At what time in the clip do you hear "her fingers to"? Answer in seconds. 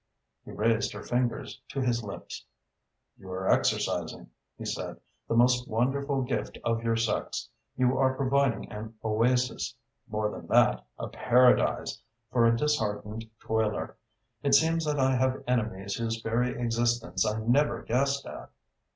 0.93-1.79